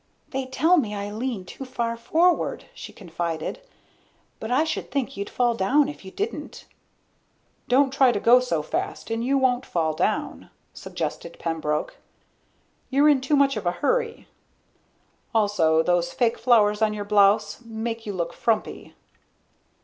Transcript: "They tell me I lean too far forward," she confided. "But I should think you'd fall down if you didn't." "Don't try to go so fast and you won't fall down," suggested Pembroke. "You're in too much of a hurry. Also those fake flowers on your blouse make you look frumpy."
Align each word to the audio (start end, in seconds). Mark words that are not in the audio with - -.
"They 0.29 0.47
tell 0.47 0.77
me 0.77 0.95
I 0.95 1.11
lean 1.11 1.45
too 1.45 1.63
far 1.63 1.95
forward," 1.95 2.65
she 2.73 2.91
confided. 2.91 3.61
"But 4.39 4.49
I 4.49 4.63
should 4.63 4.89
think 4.89 5.15
you'd 5.15 5.29
fall 5.29 5.53
down 5.53 5.87
if 5.87 6.03
you 6.03 6.09
didn't." 6.09 6.65
"Don't 7.67 7.93
try 7.93 8.11
to 8.11 8.19
go 8.19 8.39
so 8.39 8.63
fast 8.63 9.11
and 9.11 9.23
you 9.23 9.37
won't 9.37 9.63
fall 9.63 9.93
down," 9.93 10.49
suggested 10.73 11.37
Pembroke. 11.37 11.97
"You're 12.89 13.09
in 13.09 13.21
too 13.21 13.35
much 13.35 13.55
of 13.55 13.67
a 13.67 13.73
hurry. 13.73 14.27
Also 15.35 15.83
those 15.83 16.13
fake 16.13 16.39
flowers 16.39 16.81
on 16.81 16.95
your 16.95 17.05
blouse 17.05 17.61
make 17.63 18.07
you 18.07 18.13
look 18.13 18.33
frumpy." 18.33 18.95